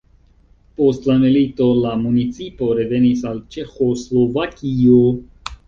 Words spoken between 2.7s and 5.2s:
revenis al Ĉeĥoslovakio.